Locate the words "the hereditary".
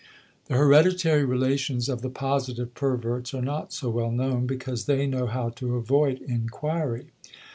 0.47-1.23